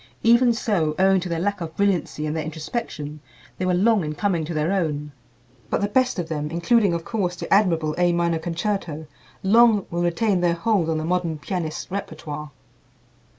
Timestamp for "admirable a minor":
7.53-8.39